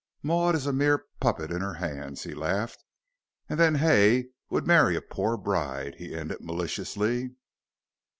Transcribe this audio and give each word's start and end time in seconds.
Maud 0.23 0.55
is 0.55 0.65
a 0.65 0.73
mere 0.73 1.05
puppet 1.19 1.51
in 1.51 1.61
her 1.61 1.75
hands," 1.75 2.23
he 2.23 2.33
laughed. 2.33 2.83
"And 3.47 3.59
then 3.59 3.75
Hay 3.75 4.29
would 4.49 4.65
marry 4.65 4.95
a 4.95 4.99
poor 5.03 5.37
bride," 5.37 5.93
he 5.99 6.15
ended 6.15 6.41
maliciously. 6.41 7.35